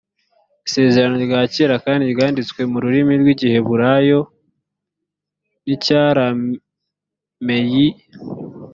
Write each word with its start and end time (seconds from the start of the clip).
isezerano 0.67 1.15
rya 1.25 1.41
kera 1.53 1.75
kandi 1.85 2.03
ryanditswe 2.13 2.61
mu 2.71 2.77
rurimi 2.83 3.13
rw’igiheburayo 3.21 4.19
n’icyarameyi 5.65 7.87